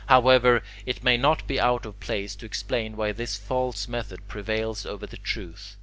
[0.07, 4.83] However, it may not be out of place to explain why this false method prevails
[4.83, 5.77] over the truth.